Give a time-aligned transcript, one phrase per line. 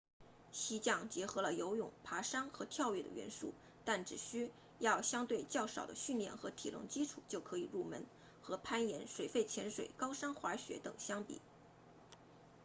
[0.51, 3.53] 溪降结合了游泳爬山和跳跃的元素
[3.85, 8.03] 但只需要相对较少的训练和体能基础就可以入门
[8.41, 11.39] 和攀岩水肺潜水高山滑雪等相比